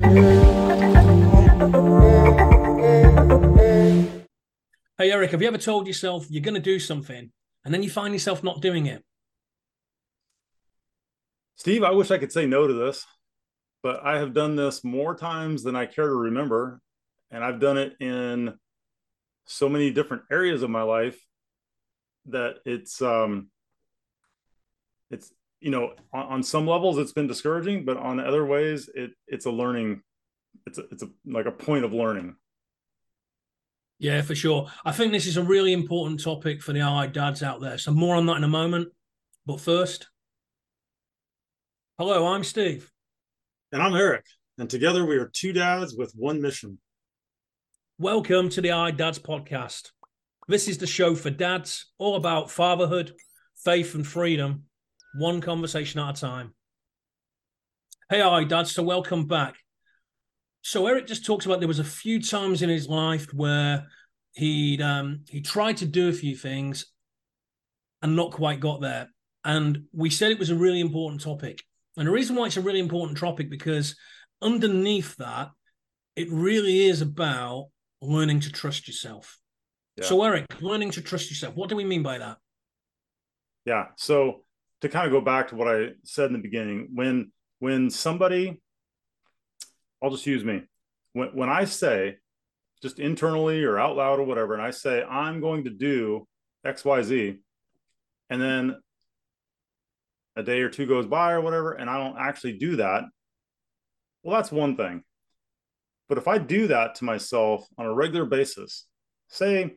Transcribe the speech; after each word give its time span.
Hey, 0.00 0.08
Eric, 4.98 5.32
have 5.32 5.42
you 5.42 5.48
ever 5.48 5.58
told 5.58 5.86
yourself 5.86 6.26
you're 6.30 6.42
going 6.42 6.54
to 6.54 6.60
do 6.60 6.78
something 6.78 7.30
and 7.64 7.74
then 7.74 7.82
you 7.82 7.90
find 7.90 8.14
yourself 8.14 8.42
not 8.42 8.62
doing 8.62 8.86
it? 8.86 9.04
Steve, 11.56 11.82
I 11.82 11.90
wish 11.90 12.10
I 12.10 12.16
could 12.16 12.32
say 12.32 12.46
no 12.46 12.66
to 12.66 12.72
this, 12.72 13.04
but 13.82 14.02
I 14.02 14.18
have 14.18 14.32
done 14.32 14.56
this 14.56 14.82
more 14.82 15.14
times 15.14 15.62
than 15.62 15.76
I 15.76 15.84
care 15.84 16.06
to 16.06 16.14
remember. 16.14 16.80
And 17.30 17.44
I've 17.44 17.60
done 17.60 17.76
it 17.76 17.92
in 18.00 18.54
so 19.44 19.68
many 19.68 19.90
different 19.90 20.22
areas 20.30 20.62
of 20.62 20.70
my 20.70 20.82
life 20.82 21.20
that 22.26 22.54
it's, 22.64 23.02
um, 23.02 23.48
it's, 25.10 25.30
you 25.60 25.70
know, 25.70 25.92
on, 26.12 26.26
on 26.26 26.42
some 26.42 26.66
levels 26.66 26.98
it's 26.98 27.12
been 27.12 27.26
discouraging, 27.26 27.84
but 27.84 27.96
on 27.96 28.18
other 28.20 28.44
ways 28.44 28.88
it 28.94 29.12
it's 29.26 29.46
a 29.46 29.50
learning, 29.50 30.02
it's 30.66 30.78
a, 30.78 30.84
it's 30.90 31.02
a, 31.02 31.08
like 31.26 31.46
a 31.46 31.52
point 31.52 31.84
of 31.84 31.92
learning. 31.92 32.36
Yeah, 33.98 34.22
for 34.22 34.34
sure. 34.34 34.68
I 34.84 34.92
think 34.92 35.12
this 35.12 35.26
is 35.26 35.36
a 35.36 35.42
really 35.42 35.74
important 35.74 36.22
topic 36.22 36.62
for 36.62 36.72
the 36.72 36.80
allied 36.80 37.12
dads 37.12 37.42
out 37.42 37.60
there. 37.60 37.76
So 37.76 37.92
more 37.92 38.16
on 38.16 38.24
that 38.26 38.38
in 38.38 38.44
a 38.44 38.48
moment. 38.48 38.88
But 39.44 39.60
first, 39.60 40.08
hello, 41.98 42.26
I'm 42.26 42.42
Steve. 42.44 42.90
And 43.72 43.82
I'm 43.82 43.94
Eric. 43.94 44.24
And 44.56 44.70
together 44.70 45.04
we 45.04 45.16
are 45.16 45.30
two 45.32 45.52
dads 45.52 45.94
with 45.94 46.12
one 46.16 46.40
mission. 46.40 46.78
Welcome 47.98 48.48
to 48.50 48.62
the 48.62 48.70
Allied 48.70 48.96
Dads 48.96 49.18
podcast. 49.18 49.90
This 50.48 50.68
is 50.68 50.78
the 50.78 50.86
show 50.86 51.14
for 51.14 51.28
dads, 51.28 51.92
all 51.98 52.16
about 52.16 52.50
fatherhood, 52.50 53.12
faith, 53.62 53.94
and 53.94 54.06
freedom, 54.06 54.64
one 55.14 55.40
conversation 55.40 56.00
at 56.00 56.16
a 56.16 56.20
time. 56.20 56.54
Hey, 58.08 58.20
Allied 58.20 58.48
Dad. 58.48 58.66
so 58.66 58.82
welcome 58.82 59.26
back. 59.26 59.56
So 60.62 60.86
Eric 60.86 61.06
just 61.06 61.24
talks 61.24 61.46
about 61.46 61.60
there 61.60 61.68
was 61.68 61.78
a 61.78 61.84
few 61.84 62.20
times 62.20 62.62
in 62.62 62.68
his 62.68 62.88
life 62.88 63.32
where 63.32 63.86
he'd 64.32 64.82
um, 64.82 65.20
he 65.28 65.40
tried 65.40 65.78
to 65.78 65.86
do 65.86 66.08
a 66.08 66.12
few 66.12 66.36
things 66.36 66.86
and 68.02 68.16
not 68.16 68.32
quite 68.32 68.60
got 68.60 68.80
there. 68.80 69.08
And 69.44 69.84
we 69.92 70.10
said 70.10 70.30
it 70.30 70.38
was 70.38 70.50
a 70.50 70.56
really 70.56 70.80
important 70.80 71.22
topic. 71.22 71.62
And 71.96 72.06
the 72.06 72.12
reason 72.12 72.36
why 72.36 72.46
it's 72.46 72.56
a 72.56 72.62
really 72.62 72.80
important 72.80 73.18
topic 73.18 73.50
because 73.50 73.96
underneath 74.42 75.16
that, 75.16 75.50
it 76.16 76.30
really 76.30 76.86
is 76.86 77.00
about 77.00 77.68
learning 78.02 78.40
to 78.40 78.52
trust 78.52 78.86
yourself. 78.86 79.38
Yeah. 79.96 80.04
So 80.04 80.22
Eric, 80.22 80.46
learning 80.60 80.92
to 80.92 81.02
trust 81.02 81.30
yourself. 81.30 81.54
What 81.54 81.68
do 81.68 81.76
we 81.76 81.84
mean 81.84 82.02
by 82.02 82.18
that? 82.18 82.38
Yeah. 83.64 83.86
So 83.96 84.44
to 84.80 84.88
kind 84.88 85.06
of 85.06 85.12
go 85.12 85.20
back 85.20 85.48
to 85.48 85.56
what 85.56 85.68
I 85.68 85.90
said 86.04 86.26
in 86.26 86.32
the 86.32 86.38
beginning, 86.38 86.88
when 86.94 87.32
when 87.58 87.90
somebody 87.90 88.60
I'll 90.02 90.10
just 90.10 90.26
use 90.26 90.44
me. 90.44 90.62
When 91.12 91.28
when 91.28 91.48
I 91.48 91.64
say 91.64 92.16
just 92.82 92.98
internally 92.98 93.62
or 93.64 93.78
out 93.78 93.96
loud 93.96 94.18
or 94.18 94.24
whatever, 94.24 94.54
and 94.54 94.62
I 94.62 94.70
say 94.70 95.02
I'm 95.02 95.40
going 95.40 95.64
to 95.64 95.70
do 95.70 96.26
X, 96.64 96.84
Y, 96.84 97.02
Z, 97.02 97.38
and 98.30 98.40
then 98.40 98.76
a 100.36 100.42
day 100.42 100.60
or 100.60 100.70
two 100.70 100.86
goes 100.86 101.06
by 101.06 101.32
or 101.32 101.40
whatever, 101.40 101.72
and 101.72 101.90
I 101.90 101.98
don't 101.98 102.18
actually 102.18 102.56
do 102.58 102.76
that, 102.76 103.04
well, 104.22 104.36
that's 104.36 104.52
one 104.52 104.76
thing. 104.76 105.02
But 106.08 106.18
if 106.18 106.26
I 106.26 106.38
do 106.38 106.68
that 106.68 106.96
to 106.96 107.04
myself 107.04 107.66
on 107.78 107.86
a 107.86 107.94
regular 107.94 108.24
basis, 108.24 108.86
say, 109.28 109.74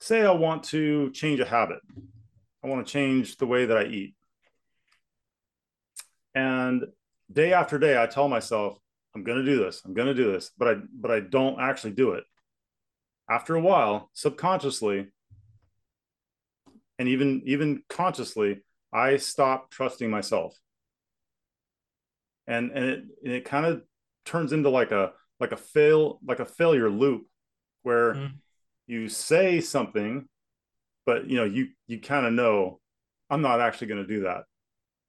say 0.00 0.22
I 0.22 0.32
want 0.32 0.64
to 0.64 1.10
change 1.12 1.40
a 1.40 1.44
habit, 1.44 1.78
I 2.62 2.68
want 2.68 2.86
to 2.86 2.92
change 2.92 3.36
the 3.36 3.46
way 3.46 3.66
that 3.66 3.76
I 3.76 3.84
eat. 3.84 4.14
And 6.34 6.84
day 7.32 7.52
after 7.52 7.78
day, 7.78 8.00
I 8.00 8.06
tell 8.06 8.28
myself, 8.28 8.78
I'm 9.14 9.22
going 9.22 9.38
to 9.38 9.44
do 9.44 9.62
this. 9.62 9.82
I'm 9.84 9.94
going 9.94 10.08
to 10.08 10.14
do 10.14 10.32
this, 10.32 10.50
but 10.58 10.68
I 10.68 10.74
but 10.92 11.10
I 11.10 11.20
don't 11.20 11.60
actually 11.60 11.92
do 11.92 12.12
it. 12.12 12.24
After 13.30 13.54
a 13.54 13.60
while, 13.60 14.10
subconsciously 14.12 15.08
and 16.98 17.08
even 17.08 17.42
even 17.44 17.82
consciously, 17.88 18.62
I 18.92 19.16
stop 19.16 19.70
trusting 19.70 20.10
myself. 20.10 20.58
And 22.46 22.72
and 22.72 22.84
it 22.84 23.04
and 23.24 23.32
it 23.32 23.44
kind 23.44 23.66
of 23.66 23.82
turns 24.24 24.52
into 24.52 24.70
like 24.70 24.90
a 24.90 25.12
like 25.40 25.52
a 25.52 25.56
fail 25.56 26.18
like 26.26 26.40
a 26.40 26.44
failure 26.44 26.90
loop 26.90 27.26
where 27.82 28.14
mm. 28.14 28.32
you 28.86 29.08
say 29.08 29.60
something 29.60 30.26
but 31.04 31.28
you 31.28 31.36
know 31.36 31.44
you 31.44 31.68
you 31.86 32.00
kind 32.00 32.26
of 32.26 32.32
know 32.32 32.80
I'm 33.30 33.42
not 33.42 33.60
actually 33.60 33.88
going 33.88 34.02
to 34.02 34.06
do 34.06 34.22
that. 34.22 34.44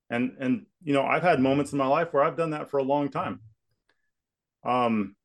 And 0.09 0.37
and 0.39 0.65
you 0.83 0.93
know, 0.93 1.03
I've 1.03 1.23
had 1.23 1.39
moments 1.39 1.71
in 1.71 1.77
my 1.77 1.87
life 1.87 2.13
where 2.13 2.23
I've 2.23 2.37
done 2.37 2.51
that 2.51 2.69
for 2.69 2.77
a 2.77 2.83
long 2.83 3.09
time. 3.09 3.39
Um, 4.63 5.15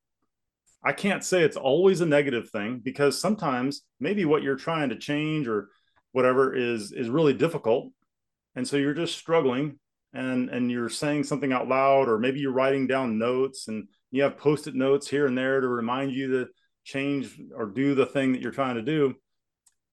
I 0.82 0.92
can't 0.92 1.24
say 1.24 1.42
it's 1.42 1.56
always 1.56 2.00
a 2.00 2.06
negative 2.06 2.50
thing 2.50 2.80
because 2.82 3.20
sometimes 3.20 3.82
maybe 3.98 4.24
what 4.24 4.42
you're 4.42 4.56
trying 4.56 4.88
to 4.90 4.96
change 4.96 5.46
or 5.48 5.68
whatever 6.12 6.54
is 6.54 6.92
is 6.92 7.10
really 7.10 7.34
difficult, 7.34 7.92
and 8.54 8.66
so 8.66 8.76
you're 8.76 8.94
just 8.94 9.16
struggling 9.16 9.78
and 10.12 10.48
and 10.48 10.70
you're 10.70 10.88
saying 10.88 11.24
something 11.24 11.52
out 11.52 11.68
loud 11.68 12.08
or 12.08 12.18
maybe 12.18 12.40
you're 12.40 12.52
writing 12.52 12.86
down 12.86 13.18
notes 13.18 13.68
and 13.68 13.86
you 14.10 14.22
have 14.22 14.38
post-it 14.38 14.74
notes 14.74 15.08
here 15.08 15.26
and 15.26 15.38
there 15.38 15.60
to 15.60 15.68
remind 15.68 16.12
you 16.12 16.26
to 16.32 16.48
change 16.84 17.38
or 17.54 17.66
do 17.66 17.94
the 17.94 18.06
thing 18.06 18.32
that 18.32 18.40
you're 18.40 18.50
trying 18.50 18.74
to 18.74 18.82
do. 18.82 19.14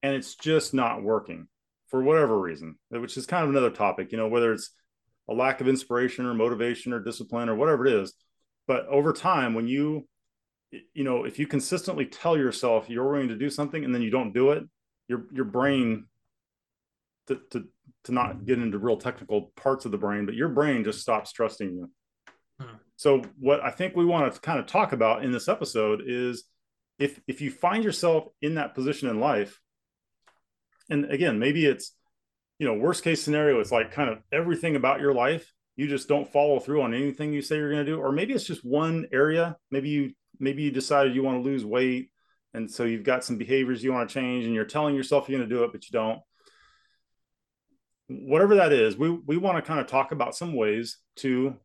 And 0.01 0.15
it's 0.15 0.35
just 0.35 0.73
not 0.73 1.03
working 1.03 1.47
for 1.89 2.01
whatever 2.01 2.39
reason 2.39 2.75
which 2.89 3.17
is 3.17 3.25
kind 3.25 3.43
of 3.43 3.49
another 3.49 3.69
topic 3.69 4.11
you 4.11 4.17
know 4.17 4.27
whether 4.27 4.51
it's 4.51 4.71
a 5.29 5.33
lack 5.33 5.61
of 5.61 5.67
inspiration 5.67 6.25
or 6.25 6.33
motivation 6.33 6.93
or 6.93 6.99
discipline 6.99 7.49
or 7.49 7.55
whatever 7.55 7.85
it 7.85 7.93
is 7.93 8.13
but 8.67 8.85
over 8.87 9.13
time 9.13 9.53
when 9.53 9.67
you 9.67 10.05
you 10.93 11.03
know 11.03 11.23
if 11.23 11.39
you 11.39 11.47
consistently 11.47 12.05
tell 12.05 12.37
yourself 12.37 12.89
you're 12.89 13.13
going 13.13 13.29
to 13.29 13.37
do 13.37 13.49
something 13.49 13.83
and 13.83 13.93
then 13.93 14.01
you 14.01 14.09
don't 14.09 14.33
do 14.33 14.51
it 14.51 14.63
your 15.07 15.25
your 15.33 15.45
brain 15.45 16.05
to, 17.27 17.39
to 17.51 17.65
to 18.03 18.11
not 18.11 18.45
get 18.45 18.59
into 18.59 18.77
real 18.77 18.97
technical 18.97 19.51
parts 19.55 19.85
of 19.85 19.91
the 19.91 19.97
brain 19.97 20.25
but 20.25 20.35
your 20.35 20.49
brain 20.49 20.83
just 20.83 21.01
stops 21.01 21.31
trusting 21.31 21.69
you 21.69 21.89
hmm. 22.59 22.75
so 22.95 23.21
what 23.39 23.61
i 23.61 23.71
think 23.71 23.95
we 23.95 24.05
want 24.05 24.33
to 24.33 24.39
kind 24.41 24.59
of 24.59 24.65
talk 24.65 24.91
about 24.91 25.23
in 25.23 25.31
this 25.31 25.47
episode 25.47 26.01
is 26.05 26.43
if 26.99 27.19
if 27.27 27.41
you 27.41 27.51
find 27.51 27.83
yourself 27.83 28.25
in 28.41 28.55
that 28.55 28.75
position 28.75 29.09
in 29.09 29.19
life 29.19 29.59
and 30.89 31.11
again 31.11 31.39
maybe 31.39 31.65
it's 31.65 31.93
you 32.59 32.67
know 32.67 32.73
worst 32.73 33.03
case 33.03 33.21
scenario 33.21 33.59
it's 33.59 33.71
like 33.71 33.91
kind 33.91 34.09
of 34.09 34.19
everything 34.31 34.75
about 34.75 34.99
your 34.99 35.13
life 35.13 35.53
you 35.75 35.87
just 35.87 36.07
don't 36.07 36.31
follow 36.31 36.59
through 36.59 36.81
on 36.81 36.93
anything 36.93 37.33
you 37.33 37.41
say 37.41 37.57
you're 37.57 37.71
going 37.71 37.85
to 37.85 37.91
do 37.91 37.99
or 37.99 38.11
maybe 38.11 38.33
it's 38.33 38.45
just 38.45 38.65
one 38.65 39.05
area 39.11 39.55
maybe 39.71 39.89
you 39.89 40.11
maybe 40.39 40.63
you 40.63 40.71
decided 40.71 41.15
you 41.15 41.23
want 41.23 41.41
to 41.41 41.49
lose 41.49 41.65
weight 41.65 42.09
and 42.53 42.69
so 42.69 42.85
you've 42.85 43.03
got 43.03 43.23
some 43.23 43.37
behaviors 43.37 43.83
you 43.83 43.93
want 43.93 44.09
to 44.09 44.13
change 44.13 44.45
and 44.45 44.53
you're 44.53 44.65
telling 44.65 44.95
yourself 44.95 45.29
you're 45.29 45.37
going 45.37 45.47
to 45.47 45.55
do 45.55 45.63
it 45.63 45.71
but 45.71 45.83
you 45.85 45.91
don't. 45.91 46.19
Whatever 48.07 48.55
that 48.55 48.71
is 48.73 48.97
we 48.97 49.09
we 49.09 49.37
want 49.37 49.57
to 49.57 49.61
kind 49.61 49.79
of 49.79 49.87
talk 49.87 50.11
about 50.11 50.35
some 50.35 50.53
ways 50.53 50.97
to 51.17 51.55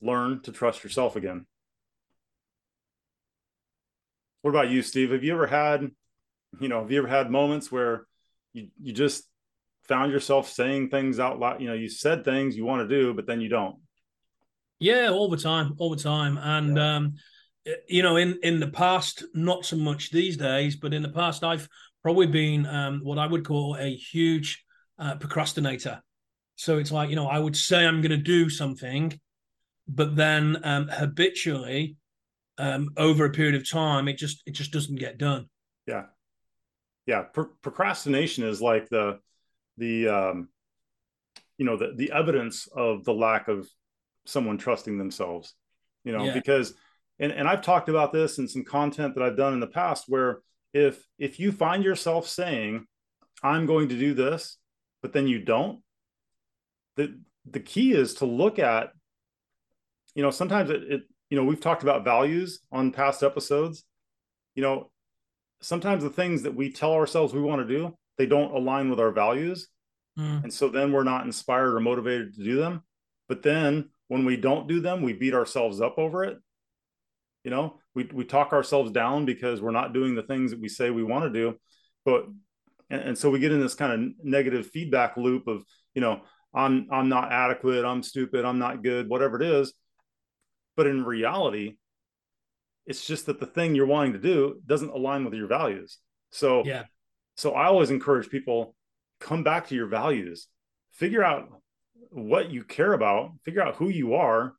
learn 0.00 0.40
to 0.42 0.52
trust 0.52 0.82
yourself 0.82 1.16
again. 1.16 1.46
What 4.42 4.50
about 4.50 4.68
you 4.68 4.82
steve? 4.82 5.12
Have 5.12 5.24
you 5.24 5.32
ever 5.32 5.46
had 5.46 5.90
you 6.60 6.68
know 6.68 6.80
have 6.80 6.90
you 6.90 6.98
ever 6.98 7.08
had 7.08 7.30
moments 7.30 7.70
where 7.70 8.06
you 8.52 8.68
you 8.80 8.92
just 8.92 9.24
found 9.88 10.12
yourself 10.12 10.48
saying 10.48 10.88
things 10.88 11.18
out 11.18 11.38
loud. 11.38 11.60
You 11.60 11.68
know 11.68 11.74
you 11.74 11.88
said 11.88 12.24
things 12.24 12.56
you 12.56 12.64
want 12.64 12.88
to 12.88 12.96
do 12.96 13.14
but 13.14 13.26
then 13.26 13.40
you 13.40 13.48
don't. 13.48 13.76
Yeah 14.78 15.10
all 15.10 15.28
the 15.28 15.36
time 15.36 15.74
all 15.78 15.90
the 15.90 16.02
time. 16.02 16.38
And 16.38 16.76
yeah. 16.76 16.96
um 16.96 17.14
you 17.88 18.02
know 18.02 18.16
in 18.16 18.38
in 18.42 18.60
the 18.60 18.68
past 18.68 19.24
not 19.34 19.64
so 19.64 19.76
much 19.76 20.10
these 20.10 20.36
days 20.36 20.74
but 20.74 20.92
in 20.92 21.00
the 21.00 21.08
past 21.08 21.44
i've 21.44 21.68
probably 22.02 22.26
been 22.26 22.66
um 22.66 23.00
what 23.04 23.18
i 23.18 23.24
would 23.24 23.46
call 23.46 23.76
a 23.78 23.94
huge 23.94 24.64
uh, 24.98 25.14
procrastinator. 25.16 26.02
So 26.56 26.78
it's 26.78 26.92
like 26.92 27.10
you 27.10 27.16
know 27.16 27.28
i 27.28 27.38
would 27.38 27.56
say 27.56 27.86
i'm 27.86 28.00
going 28.00 28.10
to 28.10 28.16
do 28.16 28.48
something 28.48 29.18
but 29.88 30.16
then 30.16 30.58
um 30.64 30.88
habitually 30.88 31.96
um 32.58 32.90
over 32.96 33.24
a 33.24 33.30
period 33.30 33.54
of 33.54 33.68
time 33.68 34.08
it 34.08 34.16
just 34.16 34.42
it 34.46 34.52
just 34.52 34.72
doesn't 34.72 34.96
get 34.96 35.18
done. 35.18 35.48
Yeah 35.86 36.04
yeah 37.06 37.22
Pro- 37.22 37.50
procrastination 37.62 38.44
is 38.44 38.60
like 38.60 38.88
the 38.88 39.18
the 39.78 40.08
um, 40.08 40.48
you 41.58 41.64
know 41.64 41.76
the 41.76 41.92
the 41.96 42.12
evidence 42.12 42.68
of 42.74 43.04
the 43.04 43.14
lack 43.14 43.48
of 43.48 43.68
someone 44.26 44.58
trusting 44.58 44.98
themselves 44.98 45.54
you 46.04 46.12
know 46.12 46.24
yeah. 46.24 46.34
because 46.34 46.74
and, 47.18 47.32
and 47.32 47.48
i've 47.48 47.62
talked 47.62 47.88
about 47.88 48.12
this 48.12 48.38
in 48.38 48.46
some 48.46 48.64
content 48.64 49.14
that 49.14 49.24
i've 49.24 49.36
done 49.36 49.52
in 49.52 49.60
the 49.60 49.66
past 49.66 50.04
where 50.06 50.38
if 50.72 51.04
if 51.18 51.40
you 51.40 51.50
find 51.50 51.82
yourself 51.82 52.28
saying 52.28 52.86
i'm 53.42 53.66
going 53.66 53.88
to 53.88 53.98
do 53.98 54.14
this 54.14 54.58
but 55.02 55.12
then 55.12 55.26
you 55.26 55.40
don't 55.40 55.80
the 56.96 57.18
the 57.50 57.60
key 57.60 57.92
is 57.92 58.14
to 58.14 58.26
look 58.26 58.60
at 58.60 58.90
you 60.14 60.22
know 60.22 60.30
sometimes 60.30 60.70
it, 60.70 60.82
it 60.84 61.02
you 61.30 61.36
know 61.36 61.44
we've 61.44 61.60
talked 61.60 61.82
about 61.82 62.04
values 62.04 62.60
on 62.70 62.92
past 62.92 63.24
episodes 63.24 63.84
you 64.54 64.62
know 64.62 64.91
sometimes 65.62 66.02
the 66.02 66.10
things 66.10 66.42
that 66.42 66.54
we 66.54 66.70
tell 66.70 66.92
ourselves 66.92 67.32
we 67.32 67.40
want 67.40 67.66
to 67.66 67.74
do 67.74 67.94
they 68.18 68.26
don't 68.26 68.54
align 68.54 68.90
with 68.90 69.00
our 69.00 69.10
values. 69.10 69.68
Mm. 70.18 70.44
And 70.44 70.52
so 70.52 70.68
then 70.68 70.92
we're 70.92 71.04
not 71.04 71.24
inspired 71.24 71.74
or 71.74 71.80
motivated 71.80 72.34
to 72.34 72.44
do 72.44 72.56
them. 72.56 72.82
But 73.28 73.42
then 73.42 73.88
when 74.08 74.24
we 74.24 74.36
don't 74.36 74.68
do 74.68 74.80
them, 74.80 75.02
we 75.02 75.12
beat 75.12 75.34
ourselves 75.34 75.80
up 75.80 75.98
over 75.98 76.24
it. 76.24 76.38
You 77.44 77.50
know, 77.50 77.80
we 77.94 78.04
we 78.12 78.24
talk 78.24 78.52
ourselves 78.52 78.92
down 78.92 79.24
because 79.24 79.60
we're 79.60 79.70
not 79.70 79.92
doing 79.92 80.14
the 80.14 80.22
things 80.22 80.50
that 80.50 80.60
we 80.60 80.68
say 80.68 80.90
we 80.90 81.02
want 81.02 81.24
to 81.24 81.30
do, 81.30 81.58
but 82.04 82.26
and, 82.88 83.02
and 83.02 83.18
so 83.18 83.30
we 83.30 83.40
get 83.40 83.50
in 83.50 83.60
this 83.60 83.74
kind 83.74 83.92
of 83.92 84.24
negative 84.24 84.68
feedback 84.68 85.16
loop 85.16 85.48
of 85.48 85.64
you 85.92 86.00
know 86.00 86.20
I'm 86.54 86.86
I'm 86.92 87.08
not 87.08 87.32
adequate, 87.32 87.84
I'm 87.84 88.04
stupid, 88.04 88.44
I'm 88.44 88.60
not 88.60 88.84
good, 88.84 89.08
whatever 89.08 89.42
it 89.42 89.48
is. 89.48 89.72
But 90.76 90.86
in 90.86 91.04
reality, 91.04 91.78
it's 92.86 93.06
just 93.06 93.26
that 93.26 93.40
the 93.40 93.46
thing 93.46 93.74
you're 93.74 93.86
wanting 93.86 94.12
to 94.14 94.18
do 94.18 94.60
doesn't 94.66 94.90
align 94.90 95.24
with 95.24 95.34
your 95.34 95.46
values. 95.46 95.98
So 96.30 96.64
yeah. 96.64 96.84
So 97.36 97.52
I 97.52 97.66
always 97.66 97.90
encourage 97.90 98.28
people 98.28 98.74
come 99.20 99.42
back 99.42 99.68
to 99.68 99.74
your 99.74 99.86
values. 99.86 100.48
Figure 100.92 101.24
out 101.24 101.48
what 102.10 102.50
you 102.50 102.62
care 102.62 102.92
about, 102.92 103.30
figure 103.44 103.62
out 103.62 103.76
who 103.76 103.88
you 103.88 104.14
are, 104.14 104.54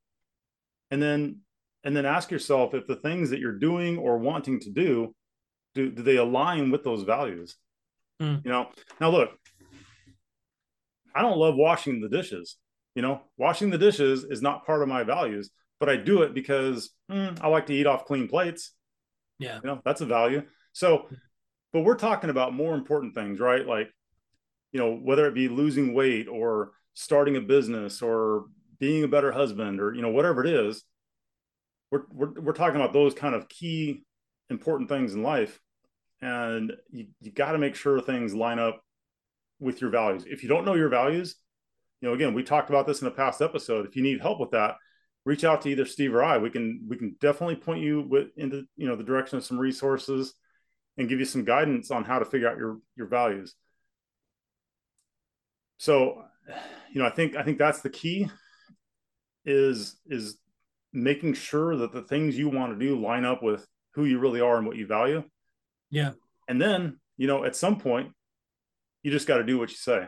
and 0.89 1.01
then 1.01 1.39
and 1.83 1.95
then 1.95 2.05
ask 2.05 2.31
yourself 2.31 2.73
if 2.73 2.87
the 2.87 2.95
things 2.95 3.29
that 3.29 3.39
you're 3.39 3.59
doing 3.59 3.97
or 3.97 4.17
wanting 4.17 4.59
to 4.61 4.71
do 4.71 5.13
do, 5.75 5.89
do 5.91 6.03
they 6.03 6.17
align 6.17 6.71
with 6.71 6.83
those 6.83 7.03
values? 7.03 7.55
Mm. 8.21 8.43
You 8.45 8.51
know, 8.51 8.69
now 8.99 9.09
look, 9.09 9.31
I 11.15 11.21
don't 11.21 11.37
love 11.37 11.55
washing 11.55 11.99
the 11.99 12.09
dishes. 12.09 12.57
You 12.95 13.01
know, 13.01 13.21
washing 13.37 13.69
the 13.69 13.77
dishes 13.77 14.23
is 14.23 14.41
not 14.41 14.65
part 14.65 14.83
of 14.83 14.87
my 14.87 15.03
values, 15.03 15.49
but 15.83 15.89
I 15.89 15.97
do 15.97 16.21
it 16.21 16.33
because 16.33 16.91
mm, 17.11 17.37
I 17.41 17.49
like 17.49 17.65
to 17.65 17.73
eat 17.73 17.87
off 17.87 18.05
clean 18.05 18.29
plates. 18.29 18.71
Yeah. 19.37 19.59
You 19.61 19.69
know, 19.69 19.81
that's 19.83 19.99
a 19.99 20.05
value. 20.05 20.43
So, 20.71 21.09
but 21.73 21.81
we're 21.81 21.95
talking 21.95 22.29
about 22.29 22.53
more 22.53 22.73
important 22.73 23.15
things, 23.15 23.37
right? 23.41 23.67
Like, 23.67 23.89
you 24.71 24.79
know, 24.79 24.95
whether 24.95 25.27
it 25.27 25.33
be 25.33 25.49
losing 25.49 25.93
weight 25.93 26.29
or 26.29 26.71
starting 26.93 27.35
a 27.35 27.41
business 27.41 28.01
or 28.01 28.45
being 28.79 29.03
a 29.03 29.09
better 29.09 29.33
husband 29.33 29.81
or, 29.81 29.93
you 29.93 30.01
know, 30.01 30.11
whatever 30.11 30.45
it 30.45 30.49
is, 30.49 30.85
we're, 31.91 32.03
we're, 32.13 32.31
we're 32.31 32.53
talking 32.53 32.79
about 32.79 32.93
those 32.93 33.13
kind 33.13 33.35
of 33.35 33.49
key 33.49 34.05
important 34.49 34.87
things 34.87 35.13
in 35.13 35.21
life. 35.21 35.59
And 36.21 36.71
you, 36.91 37.07
you 37.19 37.33
got 37.33 37.51
to 37.51 37.57
make 37.57 37.75
sure 37.75 37.99
things 37.99 38.33
line 38.33 38.59
up 38.59 38.81
with 39.59 39.81
your 39.81 39.89
values. 39.89 40.23
If 40.25 40.43
you 40.43 40.47
don't 40.47 40.63
know 40.63 40.75
your 40.75 40.87
values, 40.87 41.35
you 41.99 42.07
know, 42.07 42.15
again, 42.15 42.33
we 42.33 42.41
talked 42.41 42.69
about 42.69 42.87
this 42.87 43.01
in 43.01 43.07
a 43.09 43.11
past 43.11 43.41
episode. 43.41 43.85
If 43.85 43.97
you 43.97 44.01
need 44.01 44.21
help 44.21 44.39
with 44.39 44.51
that, 44.51 44.75
reach 45.25 45.43
out 45.43 45.61
to 45.61 45.69
either 45.69 45.85
Steve 45.85 46.13
or 46.13 46.23
I. 46.23 46.37
We 46.37 46.49
can 46.49 46.85
we 46.87 46.97
can 46.97 47.15
definitely 47.19 47.55
point 47.55 47.81
you 47.81 48.01
with 48.01 48.27
into 48.37 48.65
you 48.75 48.87
know 48.87 48.95
the 48.95 49.03
direction 49.03 49.37
of 49.37 49.45
some 49.45 49.59
resources 49.59 50.33
and 50.97 51.09
give 51.09 51.19
you 51.19 51.25
some 51.25 51.43
guidance 51.43 51.91
on 51.91 52.03
how 52.03 52.19
to 52.19 52.25
figure 52.25 52.49
out 52.49 52.57
your 52.57 52.79
your 52.95 53.07
values. 53.07 53.55
So, 55.77 56.23
you 56.91 57.01
know, 57.01 57.05
I 57.05 57.09
think 57.09 57.35
I 57.35 57.43
think 57.43 57.57
that's 57.57 57.81
the 57.81 57.89
key 57.89 58.29
is 59.45 59.97
is 60.05 60.37
making 60.93 61.33
sure 61.33 61.75
that 61.77 61.91
the 61.91 62.03
things 62.03 62.37
you 62.37 62.49
want 62.49 62.77
to 62.77 62.85
do 62.85 63.01
line 63.01 63.25
up 63.25 63.41
with 63.41 63.67
who 63.95 64.05
you 64.05 64.19
really 64.19 64.41
are 64.41 64.57
and 64.57 64.67
what 64.67 64.77
you 64.77 64.87
value. 64.87 65.23
Yeah. 65.89 66.11
And 66.47 66.61
then, 66.61 66.99
you 67.17 67.27
know, 67.27 67.43
at 67.43 67.55
some 67.55 67.79
point 67.79 68.11
you 69.01 69.11
just 69.11 69.27
got 69.27 69.37
to 69.37 69.43
do 69.43 69.57
what 69.57 69.69
you 69.69 69.75
say. 69.75 70.07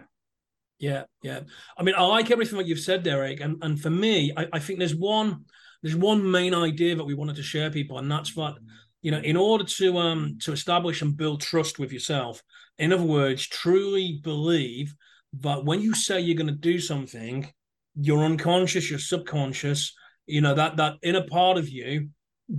Yeah, 0.80 1.04
yeah. 1.22 1.42
I 1.78 1.84
mean, 1.84 1.96
I 1.96 2.04
like 2.04 2.32
everything 2.32 2.58
that 2.58 2.68
you've 2.68 2.80
said, 2.80 3.08
Eric. 3.08 3.40
And 3.40 3.58
and 3.62 3.80
for 3.80 3.90
me, 3.90 4.34
I, 4.36 4.48
I 4.54 4.60
think 4.60 4.80
there's 4.80 4.96
one 4.96 5.46
there's 5.82 5.96
one 5.96 6.30
main 6.30 6.54
idea 6.54 6.96
that 6.96 7.06
we 7.06 7.14
wanted 7.14 7.38
to 7.38 7.44
share 7.44 7.70
people, 7.70 7.98
and 7.98 8.12
that's 8.12 8.34
that 8.36 8.56
you 9.02 9.12
know, 9.12 9.20
in 9.20 9.38
order 9.38 9.64
to 9.64 9.98
um 9.98 10.38
to 10.42 10.52
establish 10.52 11.02
and 11.02 11.16
build 11.16 11.42
trust 11.42 11.80
with 11.80 11.94
yourself, 11.94 12.42
in 12.78 12.92
other 12.92 13.04
words, 13.04 13.48
truly 13.48 14.20
believe 14.24 14.94
that 15.42 15.64
when 15.64 15.82
you 15.82 15.94
say 15.94 16.20
you're 16.20 16.36
going 16.38 16.48
to 16.48 16.54
do 16.54 16.80
something, 16.80 17.48
your 17.96 18.24
unconscious, 18.24 18.90
your 18.90 19.00
subconscious, 19.00 19.94
you 20.26 20.42
know, 20.42 20.56
that 20.56 20.78
that 20.78 20.96
inner 21.04 21.26
part 21.26 21.58
of 21.58 21.70
you 21.70 22.10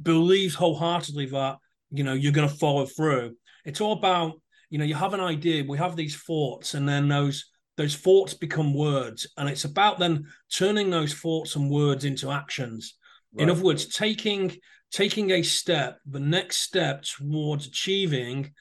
believes 0.03 0.55
wholeheartedly 0.55 1.27
that 1.27 1.57
you 1.91 2.03
know 2.03 2.15
you're 2.15 2.33
going 2.33 2.49
to 2.49 2.55
follow 2.55 2.87
through. 2.87 3.37
It's 3.65 3.81
all 3.81 3.93
about 3.93 4.41
you 4.71 4.79
know 4.79 4.85
you 4.85 4.95
have 4.95 5.13
an 5.15 5.21
idea 5.21 5.65
we 5.69 5.79
have 5.79 5.97
these 5.97 6.17
thoughts 6.17 6.75
and 6.75 6.89
then 6.89 7.09
those 7.09 7.45
those 7.77 7.95
thoughts 7.95 8.35
become 8.35 8.75
words 8.75 9.27
and 9.37 9.49
it's 9.49 9.65
about 9.65 9.99
then 9.99 10.27
turning 10.53 10.91
those 10.91 11.15
thoughts 11.15 11.57
and 11.57 11.71
words 11.71 12.05
into 12.05 12.31
actions. 12.31 12.95
Right. 13.33 13.45
in 13.45 13.51
other 13.51 13.63
words 13.63 13.87
taking 13.87 14.57
taking 14.93 15.31
a 15.33 15.43
step 15.43 15.99
the 16.07 16.21
next 16.21 16.59
step 16.59 17.03
towards 17.03 17.67
achieving 17.67 18.53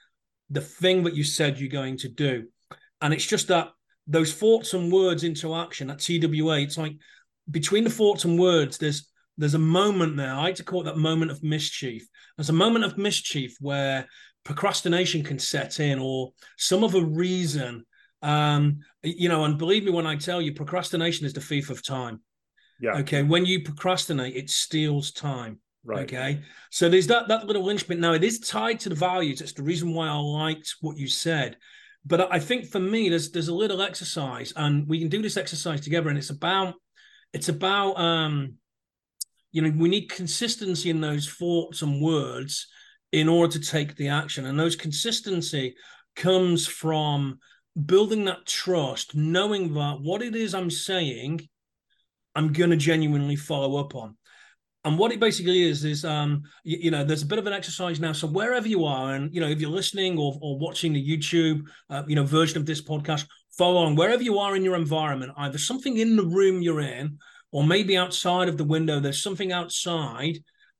the 0.50 0.62
thing 0.62 1.04
that 1.04 1.16
you 1.16 1.24
said 1.24 1.60
you're 1.60 1.70
going 1.70 1.98
to 1.98 2.10
do. 2.10 2.48
And 3.02 3.14
it's 3.14 3.26
just 3.26 3.48
that 3.48 3.70
those 4.08 4.34
thoughts 4.34 4.74
and 4.74 4.92
words 4.92 5.24
into 5.24 5.56
action 5.56 5.90
at 5.90 6.00
twa 6.00 6.60
it's 6.60 6.78
like 6.78 6.98
between 7.50 7.84
the 7.84 7.90
thoughts 7.90 8.26
and 8.26 8.40
words 8.40 8.78
there's 8.78 9.10
there's 9.38 9.54
a 9.54 9.60
moment 9.60 10.16
there. 10.16 10.32
I 10.32 10.44
like 10.44 10.56
to 10.56 10.64
call 10.64 10.82
it 10.82 10.86
that 10.86 10.98
moment 10.98 11.32
of 11.32 11.44
mischief. 11.44 12.08
There's 12.38 12.50
a 12.50 12.54
moment 12.54 12.86
of 12.86 12.98
mischief 12.98 13.58
where 13.60 14.08
procrastination 14.44 15.24
can 15.24 15.40
set 15.40 15.80
in 15.80 16.00
or 16.00 16.32
some 16.58 16.84
other 16.84 17.04
reason 17.04 17.86
um 18.26 18.80
you 19.04 19.30
know 19.30 19.46
and 19.46 19.58
believe 19.58 19.84
me 19.84 19.92
when 19.92 20.08
i 20.08 20.16
tell 20.16 20.42
you 20.42 20.54
procrastination 20.54 21.26
is 21.26 21.34
the 21.34 21.42
thief 21.42 21.70
of 21.70 21.86
time. 21.86 22.20
Yeah. 22.80 22.98
Okay 23.00 23.24
when 23.24 23.46
you 23.46 23.64
procrastinate 23.64 24.36
it 24.36 24.50
steals 24.50 25.12
time. 25.12 25.60
Right. 25.84 26.04
Okay? 26.04 26.42
So 26.72 26.90
there's 26.90 27.08
that 27.08 27.28
that 27.28 27.46
little 27.46 27.64
linchpin 27.64 28.00
now 28.00 28.14
it 28.14 28.24
is 28.24 28.40
tied 28.40 28.80
to 28.82 28.90
the 28.90 28.96
values. 28.96 29.42
It's 29.42 29.54
the 29.54 29.64
reason 29.64 29.94
why 29.94 30.08
i 30.08 30.18
liked 30.18 30.76
what 30.82 30.98
you 30.98 31.08
said. 31.08 31.58
But 32.06 32.32
i 32.34 32.40
think 32.40 32.66
for 32.66 32.80
me 32.80 33.10
there's 33.10 33.32
there's 33.32 33.48
a 33.48 33.54
little 33.54 33.82
exercise 33.82 34.54
and 34.56 34.88
we 34.88 35.00
can 35.00 35.10
do 35.10 35.22
this 35.22 35.38
exercise 35.38 35.82
together 35.82 36.10
and 36.10 36.18
it's 36.18 36.32
about 36.32 36.76
it's 37.34 37.50
about 37.50 37.98
um 37.98 38.56
you 39.52 39.62
know 39.62 39.74
we 39.78 39.90
need 39.90 40.10
consistency 40.10 40.90
in 40.90 41.02
those 41.02 41.30
thoughts 41.30 41.82
and 41.82 42.02
words 42.02 42.68
in 43.16 43.30
order 43.30 43.54
to 43.54 43.60
take 43.60 43.96
the 43.96 44.10
action. 44.10 44.46
And 44.46 44.60
those 44.60 44.76
consistency 44.76 45.76
comes 46.18 46.68
from 46.68 47.40
building 47.84 48.26
that 48.26 48.46
trust, 48.46 49.16
knowing 49.16 49.74
that 49.74 50.00
what 50.02 50.22
it 50.22 50.36
is 50.36 50.54
I'm 50.54 50.72
saying, 50.72 51.48
I'm 52.34 52.54
going 52.54 52.70
to 52.70 52.78
genuinely 52.78 53.36
follow 53.36 53.78
up 53.78 53.96
on. 53.96 54.18
And 54.84 55.00
what 55.00 55.12
it 55.12 55.20
basically 55.20 55.64
is 55.64 55.84
is, 55.84 56.06
um, 56.06 56.44
you, 56.64 56.78
you, 56.84 56.92
know, 56.92 57.04
there's 57.04 57.24
a 57.24 57.28
bit 57.28 57.40
of 57.40 57.48
an 57.48 57.54
exercise 57.54 58.00
now. 58.00 58.12
So 58.14 58.28
wherever 58.28 58.68
you 58.68 58.86
are, 58.86 59.16
and 59.16 59.34
you 59.34 59.42
know, 59.42 59.48
if 59.48 59.60
you're 59.60 59.70
listening 59.70 60.18
or, 60.18 60.38
or 60.42 60.60
watching 60.60 60.94
the 60.94 61.04
YouTube, 61.04 61.64
uh, 61.90 62.04
you 62.08 62.16
know, 62.16 62.24
version 62.24 62.58
of 62.58 62.68
this 62.68 62.84
podcast, 62.84 63.26
follow 63.58 63.84
on 63.84 63.96
wherever 63.96 64.22
you 64.22 64.38
are 64.38 64.56
in 64.56 64.64
your 64.64 64.76
environment. 64.76 65.32
Either 65.38 65.58
something 65.58 65.98
in 65.98 66.16
the 66.16 66.26
room 66.26 66.62
you're 66.62 66.82
in, 66.82 67.18
or 67.52 67.64
maybe 67.64 67.98
outside 67.98 68.48
of 68.48 68.58
the 68.58 68.64
window. 68.64 69.00
There's 69.00 69.24
something 69.24 69.52
outside 69.52 70.38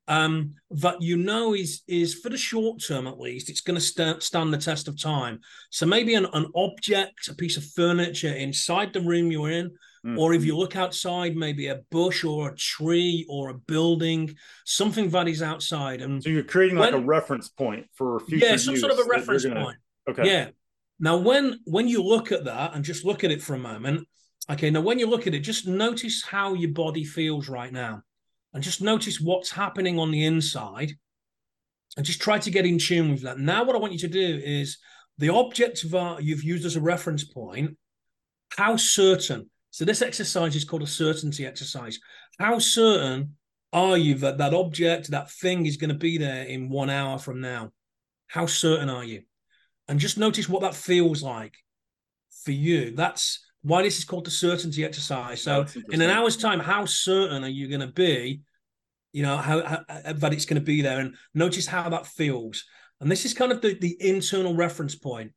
um, 0.08 0.54
that 0.70 1.02
you 1.02 1.16
know 1.16 1.54
is 1.54 1.82
is 1.88 2.14
for 2.14 2.28
the 2.28 2.38
short 2.38 2.82
term 2.82 3.06
at 3.06 3.18
least 3.18 3.50
it's 3.50 3.60
going 3.60 3.74
to 3.74 3.80
st- 3.80 4.22
stand 4.22 4.52
the 4.52 4.58
test 4.58 4.88
of 4.88 5.00
time. 5.00 5.40
So 5.70 5.86
maybe 5.86 6.14
an, 6.14 6.26
an 6.32 6.46
object, 6.54 7.28
a 7.28 7.34
piece 7.34 7.56
of 7.56 7.64
furniture 7.64 8.32
inside 8.32 8.92
the 8.92 9.00
room 9.00 9.32
you're 9.32 9.50
in, 9.50 9.72
mm. 10.04 10.18
or 10.18 10.32
if 10.32 10.44
you 10.44 10.56
look 10.56 10.76
outside, 10.76 11.36
maybe 11.36 11.66
a 11.68 11.80
bush 11.90 12.24
or 12.24 12.50
a 12.50 12.56
tree 12.56 13.26
or 13.28 13.50
a 13.50 13.54
building, 13.54 14.36
something 14.64 15.10
that 15.10 15.28
is 15.28 15.42
outside. 15.42 16.02
And 16.02 16.22
so 16.22 16.30
you're 16.30 16.44
creating 16.44 16.78
like 16.78 16.94
a 16.94 17.00
reference 17.00 17.48
point 17.48 17.86
for 17.92 18.20
future. 18.20 18.46
Yeah, 18.46 18.56
some 18.56 18.76
sort 18.76 18.92
of 18.92 18.98
a 18.98 19.04
reference 19.08 19.44
gonna... 19.44 19.62
point. 19.62 19.76
Okay. 20.08 20.26
Yeah. 20.26 20.48
Now, 21.00 21.18
when 21.18 21.60
when 21.64 21.88
you 21.88 22.02
look 22.02 22.32
at 22.32 22.44
that 22.44 22.74
and 22.74 22.84
just 22.84 23.04
look 23.04 23.24
at 23.24 23.30
it 23.30 23.42
for 23.42 23.54
a 23.54 23.58
moment, 23.58 24.06
okay. 24.48 24.70
Now, 24.70 24.80
when 24.80 24.98
you 25.00 25.08
look 25.08 25.26
at 25.26 25.34
it, 25.34 25.40
just 25.40 25.66
notice 25.66 26.22
how 26.22 26.54
your 26.54 26.70
body 26.70 27.04
feels 27.04 27.48
right 27.48 27.72
now 27.72 28.02
and 28.54 28.62
just 28.62 28.80
notice 28.80 29.20
what's 29.20 29.50
happening 29.50 29.98
on 29.98 30.10
the 30.10 30.24
inside 30.24 30.92
and 31.96 32.06
just 32.06 32.20
try 32.20 32.38
to 32.38 32.50
get 32.50 32.66
in 32.66 32.78
tune 32.78 33.10
with 33.10 33.22
that. 33.22 33.38
Now, 33.38 33.64
what 33.64 33.76
I 33.76 33.78
want 33.78 33.92
you 33.92 33.98
to 34.00 34.08
do 34.08 34.40
is 34.44 34.78
the 35.18 35.30
object 35.30 35.88
that 35.90 36.22
you've 36.22 36.44
used 36.44 36.66
as 36.66 36.76
a 36.76 36.80
reference 36.80 37.24
point, 37.24 37.76
how 38.50 38.76
certain. 38.76 39.50
So, 39.70 39.84
this 39.84 40.02
exercise 40.02 40.56
is 40.56 40.64
called 40.64 40.82
a 40.82 40.86
certainty 40.86 41.46
exercise. 41.46 41.98
How 42.38 42.58
certain 42.58 43.36
are 43.72 43.96
you 43.96 44.14
that 44.16 44.38
that 44.38 44.54
object, 44.54 45.10
that 45.10 45.30
thing 45.30 45.66
is 45.66 45.76
going 45.76 45.90
to 45.90 45.94
be 45.94 46.18
there 46.18 46.44
in 46.44 46.68
one 46.68 46.90
hour 46.90 47.18
from 47.18 47.40
now? 47.40 47.72
How 48.26 48.46
certain 48.46 48.90
are 48.90 49.04
you? 49.04 49.22
And 49.88 50.00
just 50.00 50.18
notice 50.18 50.48
what 50.48 50.62
that 50.62 50.74
feels 50.74 51.22
like 51.22 51.54
for 52.44 52.52
you. 52.52 52.90
That's 52.94 53.45
why 53.66 53.82
this 53.82 53.98
is 53.98 54.04
called 54.04 54.24
the 54.24 54.30
certainty 54.30 54.84
exercise. 54.84 55.42
So, 55.42 55.66
in 55.90 56.00
an 56.00 56.08
hour's 56.08 56.36
time, 56.36 56.60
how 56.60 56.84
certain 56.84 57.42
are 57.42 57.48
you 57.48 57.66
going 57.68 57.80
to 57.80 57.88
be? 57.88 58.40
You 59.12 59.22
know 59.24 59.36
how, 59.36 59.64
how 59.64 59.84
uh, 59.88 60.12
that 60.12 60.32
it's 60.32 60.44
going 60.44 60.60
to 60.60 60.64
be 60.64 60.82
there, 60.82 61.00
and 61.00 61.16
notice 61.34 61.66
how 61.66 61.88
that 61.88 62.06
feels. 62.06 62.64
And 63.00 63.10
this 63.10 63.24
is 63.24 63.34
kind 63.34 63.50
of 63.50 63.60
the, 63.60 63.74
the 63.74 63.96
internal 63.98 64.54
reference 64.54 64.94
point. 64.94 65.32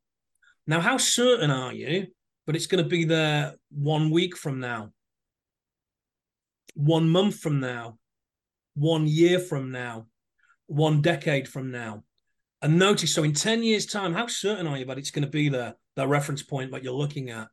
Now, 0.67 0.79
how 0.79 0.97
certain 0.97 1.49
are 1.49 1.73
you? 1.73 2.07
But 2.45 2.55
it's 2.55 2.67
going 2.67 2.83
to 2.83 2.89
be 2.89 3.03
there 3.03 3.55
one 3.71 4.11
week 4.11 4.37
from 4.37 4.59
now, 4.59 4.91
one 6.75 7.09
month 7.09 7.39
from 7.39 7.59
now, 7.59 7.97
one 8.75 9.07
year 9.07 9.39
from 9.39 9.71
now, 9.71 10.05
one 10.67 11.01
decade 11.01 11.47
from 11.47 11.71
now. 11.71 12.03
And 12.61 12.77
notice, 12.77 13.13
so 13.13 13.23
in 13.23 13.33
10 13.33 13.63
years' 13.63 13.85
time, 13.85 14.13
how 14.13 14.27
certain 14.27 14.67
are 14.67 14.77
you 14.77 14.85
that 14.85 14.97
it's 14.97 15.11
going 15.11 15.25
to 15.25 15.31
be 15.31 15.49
there, 15.49 15.75
that 15.95 16.07
reference 16.07 16.43
point 16.43 16.71
that 16.71 16.83
you're 16.83 16.93
looking 16.93 17.29
at? 17.29 17.47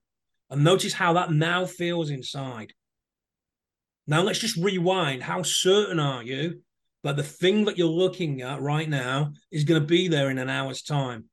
And 0.50 0.62
notice 0.62 0.92
how 0.92 1.14
that 1.14 1.32
now 1.32 1.66
feels 1.66 2.10
inside. 2.10 2.72
Now 4.06 4.22
let's 4.22 4.38
just 4.38 4.56
rewind. 4.56 5.22
How 5.22 5.42
certain 5.42 5.98
are 5.98 6.22
you 6.22 6.60
that 7.02 7.16
the 7.16 7.22
thing 7.22 7.64
that 7.64 7.78
you're 7.78 7.88
looking 7.88 8.42
at 8.42 8.60
right 8.60 8.88
now 8.88 9.32
is 9.52 9.64
going 9.64 9.80
to 9.80 9.86
be 9.86 10.08
there 10.08 10.30
in 10.30 10.38
an 10.38 10.48
hour's 10.48 10.82
time. 10.82 11.26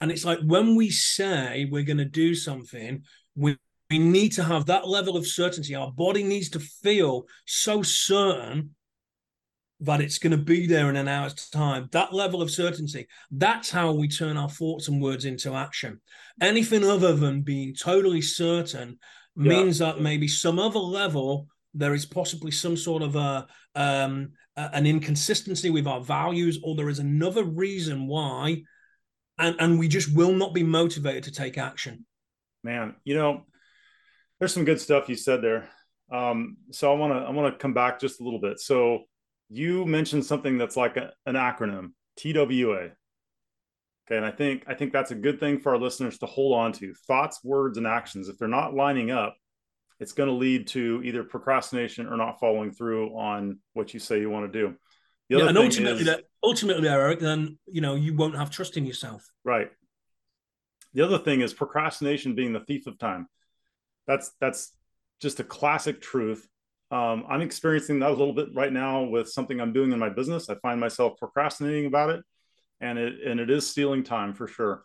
And 0.00 0.10
it's 0.10 0.24
like 0.24 0.40
when 0.40 0.76
we 0.76 0.90
say 0.90 1.66
we're 1.70 1.84
going 1.84 1.98
to 1.98 2.04
do 2.04 2.34
something, 2.34 3.02
we, 3.34 3.56
we 3.90 3.98
need 3.98 4.32
to 4.32 4.44
have 4.44 4.66
that 4.66 4.88
level 4.88 5.16
of 5.16 5.26
certainty. 5.26 5.74
Our 5.74 5.92
body 5.92 6.22
needs 6.22 6.50
to 6.50 6.60
feel 6.60 7.24
so 7.46 7.82
certain 7.82 8.74
that 9.80 10.00
it's 10.00 10.18
going 10.18 10.32
to 10.32 10.36
be 10.36 10.66
there 10.66 10.90
in 10.90 10.96
an 10.96 11.08
hour's 11.08 11.48
time. 11.48 11.88
That 11.92 12.12
level 12.12 12.42
of 12.42 12.50
certainty, 12.50 13.08
that's 13.30 13.70
how 13.70 13.92
we 13.92 14.08
turn 14.08 14.36
our 14.36 14.50
thoughts 14.50 14.88
and 14.88 15.00
words 15.00 15.24
into 15.24 15.54
action. 15.54 16.00
Anything 16.40 16.84
other 16.84 17.14
than 17.14 17.42
being 17.42 17.74
totally 17.74 18.20
certain 18.20 18.98
yeah. 19.36 19.48
means 19.48 19.78
that 19.78 20.00
maybe 20.00 20.28
some 20.28 20.58
other 20.58 20.78
level 20.78 21.48
there 21.74 21.94
is 21.94 22.04
possibly 22.06 22.50
some 22.50 22.76
sort 22.76 23.02
of 23.02 23.16
a 23.16 23.46
um, 23.74 24.32
an 24.56 24.86
inconsistency 24.86 25.70
with 25.70 25.86
our 25.86 26.00
values, 26.00 26.58
or 26.62 26.74
there 26.74 26.88
is 26.88 26.98
another 26.98 27.44
reason 27.44 28.06
why, 28.06 28.62
and 29.38 29.56
and 29.60 29.78
we 29.78 29.88
just 29.88 30.14
will 30.14 30.32
not 30.32 30.52
be 30.52 30.62
motivated 30.62 31.24
to 31.24 31.32
take 31.32 31.58
action. 31.58 32.04
Man, 32.62 32.96
you 33.04 33.14
know, 33.14 33.46
there's 34.38 34.52
some 34.52 34.64
good 34.64 34.80
stuff 34.80 35.08
you 35.08 35.16
said 35.16 35.42
there. 35.42 35.68
Um, 36.12 36.56
so 36.72 36.92
I 36.92 36.96
want 36.96 37.12
to 37.12 37.18
I 37.20 37.30
want 37.30 37.54
to 37.54 37.62
come 37.62 37.74
back 37.74 38.00
just 38.00 38.20
a 38.20 38.24
little 38.24 38.40
bit. 38.40 38.58
So 38.58 39.04
you 39.50 39.84
mentioned 39.84 40.24
something 40.24 40.56
that's 40.56 40.76
like 40.76 40.96
a, 40.96 41.12
an 41.26 41.34
acronym, 41.34 41.92
TWA. 42.16 42.92
Okay, 44.06 44.16
and 44.16 44.24
I 44.24 44.30
think 44.30 44.64
I 44.66 44.74
think 44.74 44.92
that's 44.92 45.10
a 45.10 45.16
good 45.16 45.38
thing 45.38 45.60
for 45.60 45.72
our 45.72 45.78
listeners 45.78 46.18
to 46.18 46.26
hold 46.26 46.56
on 46.56 46.72
to. 46.74 46.94
Thoughts, 47.06 47.40
words, 47.44 47.76
and 47.76 47.86
actions. 47.86 48.28
If 48.28 48.38
they're 48.38 48.48
not 48.48 48.74
lining 48.74 49.10
up, 49.10 49.36
it's 49.98 50.12
going 50.12 50.28
to 50.28 50.34
lead 50.34 50.68
to 50.68 51.02
either 51.04 51.22
procrastination 51.24 52.06
or 52.06 52.16
not 52.16 52.40
following 52.40 52.72
through 52.72 53.10
on 53.16 53.58
what 53.74 53.92
you 53.92 54.00
say 54.00 54.20
you 54.20 54.30
want 54.30 54.50
to 54.50 54.58
do. 54.58 54.74
yeah, 55.28 55.46
and 55.46 55.58
ultimately, 55.58 56.00
is, 56.00 56.06
that, 56.06 56.24
ultimately, 56.42 56.88
Eric, 56.88 57.20
then 57.20 57.58
you 57.66 57.80
know 57.80 57.94
you 57.94 58.14
won't 58.14 58.36
have 58.36 58.50
trust 58.50 58.76
in 58.76 58.86
yourself. 58.86 59.28
Right. 59.44 59.70
The 60.94 61.02
other 61.02 61.18
thing 61.18 61.40
is 61.40 61.52
procrastination 61.52 62.34
being 62.34 62.52
the 62.52 62.60
thief 62.60 62.86
of 62.86 62.98
time. 62.98 63.28
That's 64.06 64.32
that's 64.40 64.72
just 65.20 65.38
a 65.38 65.44
classic 65.44 66.00
truth. 66.00 66.48
Um, 66.90 67.24
I'm 67.28 67.40
experiencing 67.40 68.00
that 68.00 68.10
a 68.10 68.14
little 68.14 68.34
bit 68.34 68.48
right 68.54 68.72
now 68.72 69.04
with 69.04 69.28
something 69.30 69.60
I'm 69.60 69.72
doing 69.72 69.92
in 69.92 69.98
my 69.98 70.08
business. 70.08 70.50
I 70.50 70.56
find 70.56 70.80
myself 70.80 71.18
procrastinating 71.18 71.86
about 71.86 72.10
it, 72.10 72.24
and 72.80 72.98
it 72.98 73.14
and 73.24 73.38
it 73.38 73.50
is 73.50 73.66
stealing 73.66 74.02
time 74.02 74.34
for 74.34 74.48
sure. 74.48 74.84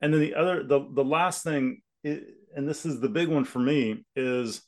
And 0.00 0.12
then 0.12 0.20
the 0.20 0.34
other, 0.34 0.64
the 0.64 0.86
the 0.92 1.04
last 1.04 1.44
thing 1.44 1.82
and 2.04 2.68
this 2.68 2.84
is 2.84 3.00
the 3.00 3.08
big 3.08 3.28
one 3.28 3.44
for 3.44 3.58
me 3.58 4.04
is 4.14 4.62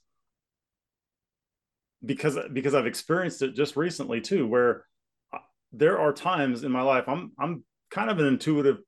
because 2.04 2.38
because 2.52 2.74
I've 2.74 2.86
experienced 2.86 3.42
it 3.42 3.54
just 3.54 3.76
recently 3.76 4.20
too 4.20 4.46
where 4.46 4.84
uh, 5.32 5.38
there 5.72 5.98
are 5.98 6.12
times 6.12 6.64
in 6.64 6.72
my 6.72 6.82
life 6.82 7.04
I'm 7.08 7.32
I'm 7.38 7.64
kind 7.90 8.10
of 8.10 8.18
an 8.18 8.26
intuitive 8.26 8.78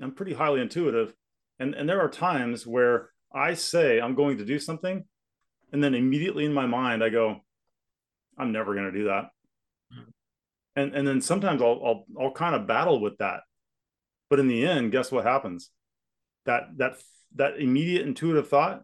I'm 0.00 0.12
pretty 0.12 0.34
highly 0.34 0.60
intuitive 0.60 1.14
and 1.58 1.74
and 1.74 1.88
there 1.88 2.00
are 2.00 2.08
times 2.08 2.66
where 2.66 3.10
I 3.34 3.54
say 3.54 4.00
I'm 4.00 4.14
going 4.14 4.38
to 4.38 4.44
do 4.44 4.58
something 4.58 5.04
and 5.72 5.82
then 5.82 5.94
immediately 5.94 6.44
in 6.44 6.52
my 6.52 6.66
mind 6.66 7.02
I 7.02 7.08
go 7.08 7.40
I'm 8.38 8.52
never 8.52 8.74
going 8.74 8.92
to 8.92 8.98
do 8.98 9.04
that 9.04 9.30
mm-hmm. 9.92 10.10
and 10.76 10.94
and 10.94 11.06
then 11.06 11.20
sometimes 11.20 11.62
I'll 11.62 11.80
I'll 11.84 12.04
I'll 12.20 12.32
kind 12.32 12.54
of 12.54 12.66
battle 12.66 13.00
with 13.00 13.18
that 13.18 13.40
but 14.28 14.38
in 14.38 14.48
the 14.48 14.66
end 14.66 14.92
guess 14.92 15.12
what 15.12 15.24
happens 15.24 15.70
that 16.46 16.64
that 16.76 16.96
that 17.34 17.58
immediate 17.58 18.06
intuitive 18.06 18.48
thought 18.48 18.82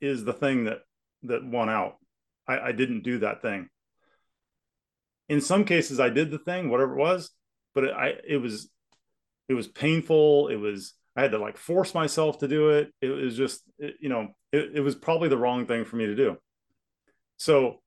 is 0.00 0.24
the 0.24 0.32
thing 0.32 0.64
that 0.64 0.80
that 1.24 1.44
won 1.44 1.68
out. 1.68 1.96
I, 2.48 2.58
I 2.58 2.72
didn't 2.72 3.02
do 3.02 3.18
that 3.18 3.42
thing. 3.42 3.68
In 5.28 5.40
some 5.40 5.64
cases, 5.64 6.00
I 6.00 6.08
did 6.08 6.30
the 6.30 6.38
thing, 6.38 6.70
whatever 6.70 6.94
it 6.94 7.02
was, 7.02 7.30
but 7.74 7.84
it, 7.84 7.92
I 7.92 8.14
it 8.26 8.38
was 8.38 8.70
it 9.48 9.54
was 9.54 9.68
painful. 9.68 10.48
It 10.48 10.56
was 10.56 10.94
I 11.16 11.22
had 11.22 11.32
to 11.32 11.38
like 11.38 11.56
force 11.56 11.94
myself 11.94 12.38
to 12.38 12.48
do 12.48 12.70
it. 12.70 12.92
It 13.00 13.08
was 13.08 13.36
just 13.36 13.62
it, 13.78 13.96
you 14.00 14.08
know 14.08 14.28
it, 14.52 14.72
it 14.74 14.80
was 14.80 14.94
probably 14.94 15.28
the 15.28 15.38
wrong 15.38 15.66
thing 15.66 15.84
for 15.84 15.96
me 15.96 16.06
to 16.06 16.16
do. 16.16 16.36
So 17.36 17.80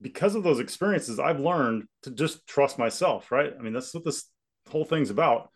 because 0.00 0.34
of 0.34 0.42
those 0.42 0.60
experiences, 0.60 1.18
I've 1.18 1.40
learned 1.40 1.84
to 2.02 2.10
just 2.10 2.46
trust 2.46 2.78
myself. 2.78 3.30
Right? 3.30 3.52
I 3.58 3.62
mean, 3.62 3.72
that's 3.72 3.94
what 3.94 4.04
this 4.04 4.24
whole 4.70 4.84
thing's 4.84 5.10
about. 5.10 5.50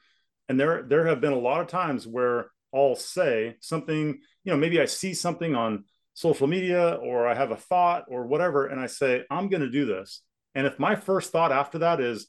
And 0.48 0.58
there 0.58 0.82
there 0.82 1.06
have 1.06 1.20
been 1.20 1.32
a 1.32 1.38
lot 1.38 1.60
of 1.60 1.68
times 1.68 2.06
where 2.06 2.50
I'll 2.74 2.96
say 2.96 3.56
something, 3.60 4.20
you 4.44 4.52
know, 4.52 4.56
maybe 4.56 4.80
I 4.80 4.84
see 4.84 5.14
something 5.14 5.54
on 5.54 5.84
social 6.14 6.46
media 6.46 6.94
or 6.94 7.26
I 7.26 7.34
have 7.34 7.50
a 7.50 7.56
thought 7.56 8.04
or 8.08 8.26
whatever, 8.26 8.66
and 8.66 8.80
I 8.80 8.86
say, 8.86 9.24
I'm 9.30 9.48
going 9.48 9.62
to 9.62 9.70
do 9.70 9.86
this. 9.86 10.22
And 10.54 10.66
if 10.66 10.78
my 10.78 10.94
first 10.94 11.32
thought 11.32 11.52
after 11.52 11.78
that 11.78 12.00
is, 12.00 12.28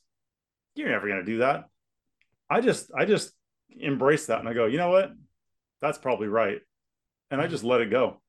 you're 0.75 0.89
never 0.89 1.07
going 1.07 1.19
to 1.19 1.25
do 1.25 1.39
that, 1.39 1.65
I 2.49 2.61
just, 2.61 2.91
I 2.97 3.05
just 3.05 3.31
embrace 3.79 4.27
that 4.27 4.39
and 4.39 4.47
I 4.47 4.53
go, 4.53 4.65
you 4.65 4.77
know 4.77 4.89
what? 4.89 5.11
That's 5.81 5.97
probably 5.97 6.27
right. 6.27 6.59
And 7.29 7.41
I 7.41 7.47
just 7.47 7.63
let 7.63 7.81
it 7.81 7.89
go. 7.89 8.21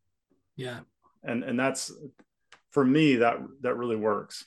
Yeah. 0.56 0.80
And, 1.22 1.42
and 1.44 1.58
that's 1.58 1.92
for 2.70 2.84
me, 2.84 3.16
that, 3.16 3.38
that 3.60 3.76
really 3.76 3.96
works. 3.96 4.44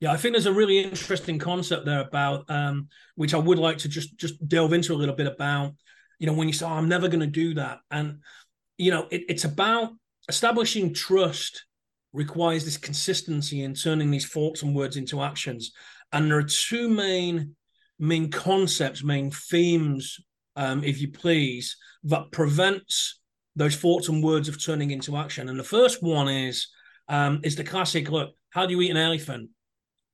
Yeah, 0.00 0.12
I 0.12 0.16
think 0.16 0.32
there's 0.32 0.46
a 0.46 0.52
really 0.52 0.78
interesting 0.78 1.38
concept 1.38 1.84
there 1.84 2.00
about 2.00 2.48
um, 2.48 2.88
which 3.16 3.34
I 3.34 3.38
would 3.38 3.58
like 3.58 3.78
to 3.78 3.88
just 3.88 4.16
just 4.16 4.48
delve 4.48 4.72
into 4.72 4.94
a 4.94 4.96
little 4.96 5.14
bit 5.14 5.26
about 5.26 5.74
you 6.20 6.26
know, 6.26 6.34
when 6.34 6.46
you 6.46 6.52
say, 6.52 6.66
oh, 6.66 6.68
I'm 6.68 6.88
never 6.88 7.08
going 7.08 7.20
to 7.20 7.26
do 7.26 7.54
that. 7.54 7.80
And, 7.90 8.20
you 8.76 8.92
know, 8.92 9.08
it, 9.10 9.24
it's 9.28 9.44
about 9.44 9.92
establishing 10.28 10.94
trust 10.94 11.64
requires 12.12 12.64
this 12.64 12.76
consistency 12.76 13.62
in 13.62 13.74
turning 13.74 14.10
these 14.10 14.28
thoughts 14.28 14.62
and 14.62 14.74
words 14.74 14.96
into 14.96 15.22
actions. 15.22 15.72
And 16.12 16.30
there 16.30 16.38
are 16.38 16.44
two 16.44 16.88
main 16.88 17.56
main 18.00 18.30
concepts, 18.30 19.04
main 19.04 19.30
themes, 19.30 20.18
um, 20.56 20.82
if 20.82 21.00
you 21.00 21.10
please, 21.12 21.76
that 22.04 22.32
prevents 22.32 23.20
those 23.54 23.76
thoughts 23.76 24.08
and 24.08 24.24
words 24.24 24.48
of 24.48 24.62
turning 24.62 24.90
into 24.90 25.16
action. 25.16 25.48
And 25.48 25.58
the 25.58 25.64
first 25.64 26.02
one 26.02 26.28
is 26.28 26.68
um, 27.08 27.40
is 27.42 27.56
the 27.56 27.64
classic 27.64 28.10
look, 28.10 28.30
how 28.50 28.66
do 28.66 28.72
you 28.72 28.80
eat 28.80 28.90
an 28.90 28.96
elephant? 28.96 29.50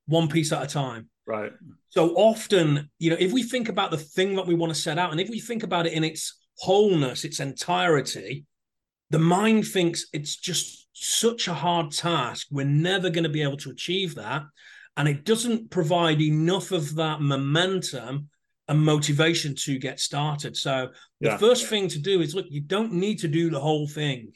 One 0.07 0.29
piece 0.29 0.53
at 0.53 0.63
a 0.63 0.67
time. 0.67 1.09
Right. 1.27 1.53
So 1.91 2.15
often, 2.15 2.91
you 2.99 3.11
know, 3.11 3.17
if 3.19 3.33
we 3.33 3.43
think 3.43 3.69
about 3.69 3.91
the 3.91 3.99
thing 3.99 4.37
that 4.37 4.47
we 4.47 4.55
want 4.55 4.75
to 4.75 4.81
set 4.81 4.99
out, 4.99 5.11
and 5.11 5.21
if 5.21 5.29
we 5.29 5.41
think 5.41 5.63
about 5.63 5.87
it 5.87 5.93
in 5.93 6.05
its 6.05 6.39
wholeness, 6.59 7.25
its 7.25 7.41
entirety, 7.41 8.47
the 9.11 9.19
mind 9.19 9.67
thinks 9.67 10.07
it's 10.13 10.37
just 10.37 10.89
such 10.93 11.49
a 11.49 11.55
hard 11.55 11.93
task. 11.93 12.47
We're 12.51 12.67
never 12.67 13.11
going 13.11 13.25
to 13.25 13.31
be 13.31 13.43
able 13.43 13.59
to 13.59 13.71
achieve 13.71 14.15
that. 14.15 14.45
And 14.97 15.09
it 15.09 15.25
doesn't 15.25 15.71
provide 15.71 16.21
enough 16.21 16.73
of 16.73 16.95
that 16.97 17.21
momentum 17.21 18.31
and 18.69 18.81
motivation 18.81 19.55
to 19.55 19.79
get 19.79 20.01
started. 20.01 20.57
So 20.57 20.89
the 21.21 21.29
yeah. 21.29 21.37
first 21.37 21.67
thing 21.67 21.89
to 21.89 21.99
do 21.99 22.21
is 22.21 22.35
look, 22.35 22.47
you 22.49 22.63
don't 22.63 22.95
need 22.95 23.19
to 23.21 23.29
do 23.29 23.51
the 23.51 23.61
whole 23.61 23.87
thing. 23.87 24.33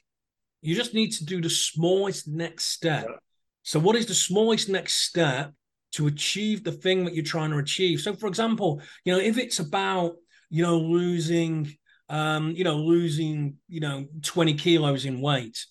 You 0.62 0.74
just 0.74 0.94
need 0.94 1.12
to 1.12 1.24
do 1.24 1.40
the 1.40 1.50
smallest 1.50 2.28
next 2.28 2.66
step. 2.66 3.06
Yeah. 3.08 3.16
So, 3.62 3.80
what 3.80 3.96
is 3.96 4.06
the 4.06 4.14
smallest 4.14 4.68
next 4.68 4.94
step 4.94 5.52
to 5.92 6.06
achieve 6.06 6.62
the 6.64 6.72
thing 6.72 7.04
that 7.04 7.14
you're 7.14 7.24
trying 7.24 7.50
to 7.50 7.58
achieve. 7.58 8.00
So, 8.00 8.14
for 8.14 8.26
example, 8.26 8.80
you 9.04 9.12
know, 9.12 9.18
if 9.18 9.38
it's 9.38 9.58
about 9.58 10.16
you 10.48 10.62
know 10.62 10.78
losing, 10.78 11.76
um, 12.08 12.52
you 12.52 12.64
know, 12.64 12.76
losing, 12.76 13.56
you 13.68 13.80
know, 13.80 14.06
20 14.22 14.54
kilos 14.54 15.04
in 15.04 15.20
weight, 15.20 15.64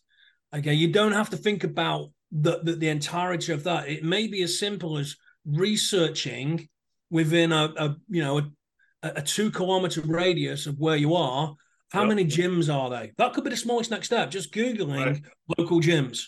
okay, 0.53 0.73
you 0.73 0.91
don't 0.91 1.13
have 1.13 1.29
to 1.31 1.37
think 1.37 1.63
about 1.63 2.09
the, 2.31 2.59
the, 2.63 2.73
the 2.73 2.89
entirety 2.89 3.51
of 3.51 3.63
that. 3.63 3.87
It 3.87 4.03
may 4.03 4.27
be 4.27 4.43
as 4.43 4.59
simple 4.59 4.97
as 4.97 5.15
researching 5.45 6.69
within 7.09 7.51
a, 7.51 7.73
a 7.77 7.95
you 8.09 8.21
know 8.21 8.37
a, 8.37 9.11
a, 9.15 9.21
two 9.21 9.49
kilometer 9.49 10.01
radius 10.01 10.67
of 10.67 10.79
where 10.79 10.95
you 10.97 11.15
are. 11.15 11.55
How 11.91 12.01
yep. 12.01 12.09
many 12.09 12.25
gyms 12.25 12.73
are 12.73 12.89
they? 12.89 13.13
That 13.17 13.33
could 13.33 13.43
be 13.43 13.49
the 13.49 13.57
smallest 13.57 13.89
next 13.89 14.07
step. 14.07 14.29
Just 14.29 14.53
googling 14.53 15.05
right. 15.05 15.21
local 15.57 15.81
gyms 15.81 16.23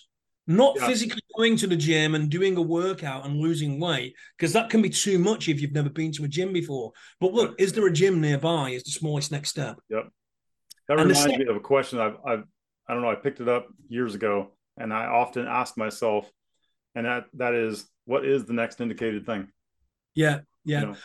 not 0.48 0.78
physically 0.80 1.22
going 1.38 1.56
to 1.56 1.68
the 1.68 1.76
gym 1.76 2.16
and 2.16 2.30
doing 2.30 2.58
a 2.58 2.62
workout 2.62 3.26
and 3.26 3.38
losing 3.38 3.80
weight 3.80 4.16
because 4.38 4.54
that 4.54 4.70
can 4.70 4.82
be 4.82 4.90
too 4.90 5.20
much 5.20 5.48
if 5.48 5.62
you've 5.62 5.72
never 5.72 5.90
been 5.90 6.12
to 6.12 6.24
a 6.24 6.28
gym 6.28 6.52
before 6.52 6.92
but 7.20 7.32
look 7.32 7.56
is 7.60 7.74
there 7.74 7.86
a 7.88 7.92
gym 7.92 8.20
nearby 8.20 8.70
is 8.70 8.84
the 8.84 8.92
smallest 8.92 9.32
next 9.32 9.50
step 9.50 9.78
yep 9.90 10.10
that 10.88 11.00
and 11.00 11.10
reminds 11.10 11.38
me 11.38 11.46
of 11.48 11.56
a 11.56 11.60
question 11.60 12.00
I've, 12.00 12.16
I've 12.26 12.44
i 12.88 12.94
don't 12.94 13.02
know 13.02 13.12
i 13.12 13.16
picked 13.16 13.40
it 13.40 13.48
up 13.48 13.68
years 13.88 14.16
ago 14.16 14.52
and 14.78 14.94
i 14.94 15.06
often 15.06 15.48
ask 15.48 15.78
myself 15.78 16.30
and 16.96 17.06
that 17.06 17.26
that 17.34 17.54
is 17.54 17.86
what 18.06 18.26
is 18.26 18.46
the 18.46 18.54
next 18.54 18.82
indicated 18.82 19.26
thing 19.26 19.48
yeah 20.16 20.40
yeah 20.66 20.82
you 20.82 20.88
know? 20.88 20.96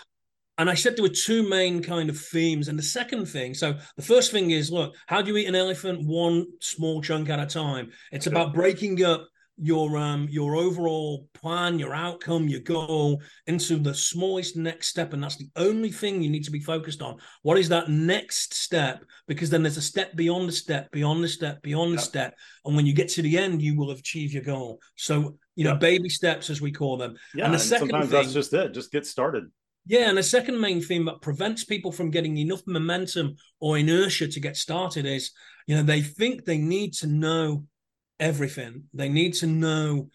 And 0.59 0.71
I 0.71 0.75
said 0.75 0.97
there 0.97 1.03
were 1.03 1.11
two 1.11 1.47
main 1.47 1.83
kind 1.83 2.09
of 2.09 2.19
themes. 2.19 2.69
And 2.69 2.79
the 2.79 2.83
second 2.83 3.27
thing, 3.27 3.53
so 3.53 3.75
the 3.97 4.03
first 4.03 4.33
thing 4.33 4.53
is 4.53 4.71
look, 4.71 4.97
how 5.07 5.21
do 5.21 5.31
you 5.31 5.37
eat 5.37 5.47
an 5.47 5.55
elephant 5.55 6.07
one 6.07 6.47
small 6.61 7.03
chunk 7.03 7.29
at 7.29 7.39
a 7.39 7.47
time? 7.47 7.91
It's 8.11 8.27
about 8.27 8.55
breaking 8.55 9.05
up 9.05 9.29
your 9.59 9.97
um 9.97 10.29
your 10.31 10.55
overall 10.55 11.29
plan, 11.33 11.79
your 11.79 11.95
outcome, 11.95 12.49
your 12.49 12.61
goal 12.61 13.23
into 13.47 13.77
the 13.77 13.95
smallest 13.95 14.57
next 14.57 14.89
step, 14.89 15.13
and 15.13 15.23
that's 15.23 15.37
the 15.37 15.49
only 15.57 15.91
thing 15.91 16.23
you 16.23 16.31
need 16.31 16.45
to 16.45 16.51
be 16.51 16.61
focused 16.61 17.01
on. 17.01 17.17
What 17.43 17.59
is 17.59 17.69
that 17.71 17.89
next 17.89 18.55
step? 18.55 19.03
Because 19.27 19.49
then 19.49 19.63
there's 19.63 19.79
a 19.79 19.83
step 19.83 20.15
beyond 20.15 20.49
the 20.49 20.53
step, 20.53 20.91
beyond 20.93 21.25
the 21.25 21.29
step, 21.29 21.63
beyond 21.63 21.95
the 21.95 22.03
step, 22.03 22.35
and 22.65 22.77
when 22.77 22.87
you 22.87 22.93
get 22.93 23.09
to 23.11 23.23
the 23.23 23.39
end, 23.39 23.63
you 23.63 23.77
will 23.77 23.89
have 23.89 23.99
achieved 23.99 24.35
your 24.35 24.43
goal. 24.43 24.79
So 24.97 25.39
you 25.55 25.65
know, 25.65 25.75
baby 25.75 26.11
steps 26.11 26.51
as 26.51 26.61
we 26.61 26.71
call 26.71 26.99
them. 26.99 27.17
Yeah, 27.35 27.47
and 27.47 27.55
the 27.55 27.59
and 27.59 27.67
second 27.67 27.89
sometimes 27.91 28.11
thing, 28.11 28.23
that's 28.23 28.35
just 28.35 28.53
it. 28.53 28.75
Just 28.75 28.93
get 28.93 29.07
started. 29.07 29.45
Yeah, 29.87 30.09
and 30.09 30.19
the 30.19 30.23
second 30.23 30.61
main 30.61 30.83
theme 30.83 31.05
that 31.05 31.23
prevents 31.23 31.65
people 31.65 31.93
from 31.93 32.11
getting 32.11 32.37
enough 32.37 32.63
momentum 32.67 33.37
or 33.61 33.79
inertia 33.79 34.27
to 34.27 34.41
get 34.41 34.57
started 34.57 35.07
is, 35.07 35.31
you 35.69 35.77
know, 35.77 35.83
they 35.85 36.03
think 36.03 36.45
they 36.45 36.59
need 36.59 36.93
to 36.95 37.07
know 37.07 37.65
everything. 38.21 38.85
They 38.95 39.09
need 39.09 39.35
to 39.35 39.47
know 39.47 40.09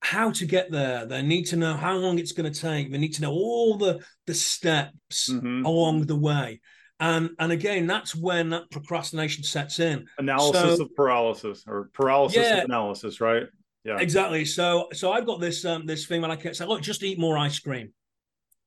how 0.00 0.30
to 0.30 0.46
get 0.46 0.70
there. 0.70 1.06
They 1.06 1.22
need 1.22 1.44
to 1.46 1.56
know 1.56 1.74
how 1.74 1.96
long 1.96 2.18
it's 2.18 2.32
going 2.32 2.52
to 2.52 2.60
take. 2.60 2.92
They 2.92 2.98
need 2.98 3.14
to 3.14 3.22
know 3.22 3.32
all 3.32 3.76
the 3.76 4.04
the 4.26 4.34
steps 4.34 5.30
mm-hmm. 5.30 5.64
along 5.64 6.06
the 6.06 6.16
way. 6.16 6.60
And 7.00 7.30
and 7.38 7.52
again, 7.52 7.86
that's 7.86 8.14
when 8.14 8.50
that 8.50 8.70
procrastination 8.70 9.44
sets 9.44 9.80
in. 9.80 10.06
Analysis 10.18 10.76
so, 10.76 10.84
of 10.84 10.94
paralysis 10.94 11.64
or 11.66 11.90
paralysis 11.92 12.38
yeah, 12.38 12.58
of 12.58 12.64
analysis, 12.64 13.20
right? 13.20 13.44
Yeah, 13.84 13.98
exactly. 13.98 14.44
So 14.44 14.88
so 14.92 15.12
I've 15.12 15.26
got 15.26 15.40
this 15.40 15.64
um 15.64 15.86
this 15.86 16.06
thing 16.06 16.22
that 16.22 16.30
I 16.30 16.52
say, 16.52 16.64
look, 16.66 16.82
just 16.82 17.02
eat 17.02 17.18
more 17.18 17.36
ice 17.36 17.58
cream. 17.58 17.92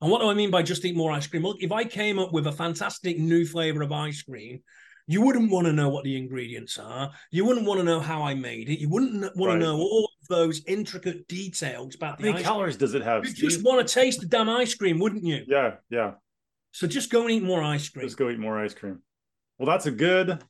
And 0.02 0.10
what 0.10 0.22
do 0.22 0.30
I 0.30 0.34
mean 0.34 0.52
by 0.52 0.64
just 0.64 0.86
eat 0.86 0.96
more 0.96 1.12
ice 1.12 1.28
cream? 1.28 1.44
Look, 1.44 1.58
if 1.62 1.72
I 1.72 1.84
came 1.84 2.20
up 2.20 2.32
with 2.32 2.48
a 2.48 2.52
fantastic 2.52 3.20
new 3.20 3.46
flavor 3.46 3.82
of 3.82 3.92
ice 3.92 4.22
cream 4.22 4.62
you 5.10 5.24
wouldn't 5.24 5.50
want 5.50 5.66
to 5.66 5.74
know 5.74 5.90
what 5.90 6.04
the 6.04 6.16
ingredients 6.16 6.78
are. 6.78 7.10
You 7.32 7.44
wouldn't 7.44 7.66
want 7.66 7.80
to 7.80 7.84
know 7.84 8.00
how 8.00 8.22
I 8.22 8.36
made 8.36 8.70
it. 8.70 8.80
You 8.80 8.90
wouldn't 8.90 9.36
want 9.36 9.50
right. 9.50 9.54
to 9.56 9.60
know 9.60 9.78
all 9.78 10.12
of 10.22 10.28
those 10.28 10.64
intricate 10.68 11.28
details 11.28 11.96
about 11.96 12.22
how 12.22 12.28
many 12.28 12.44
calories 12.44 12.78
cream. 12.78 12.80
does 12.80 12.94
it 12.94 13.02
have? 13.02 13.26
You 13.26 13.34
just 13.34 13.64
want 13.64 13.86
to 13.86 13.92
taste 13.92 14.20
the 14.20 14.28
damn 14.28 14.48
ice 14.48 14.76
cream, 14.76 15.00
wouldn't 15.00 15.24
you? 15.24 15.44
Yeah, 15.48 15.78
yeah. 15.90 16.12
So 16.74 16.86
just 16.86 17.10
go 17.10 17.24
and 17.24 17.32
eat 17.32 17.42
more 17.42 17.64
ice 17.64 17.90
cream. 17.90 18.06
Just 18.06 18.18
go 18.18 18.30
eat 18.30 18.38
more 18.38 18.64
ice 18.64 18.76
cream. 18.76 19.02
Well, 19.58 19.66
that's 19.66 19.88
a 19.88 19.92
good 19.92 20.44